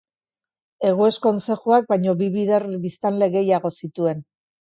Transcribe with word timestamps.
Egues 0.91 1.11
kontzejuak 1.25 1.85
baino 1.93 2.15
bi 2.23 2.31
bider 2.37 2.65
biztanle 2.87 3.31
gehiago 3.37 3.75
zituen. 3.81 4.27